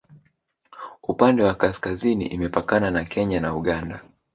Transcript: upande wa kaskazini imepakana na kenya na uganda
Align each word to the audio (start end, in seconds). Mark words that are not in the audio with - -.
upande 1.03 1.43
wa 1.43 1.53
kaskazini 1.55 2.27
imepakana 2.27 2.91
na 2.91 3.03
kenya 3.03 3.39
na 3.41 3.55
uganda 3.55 4.03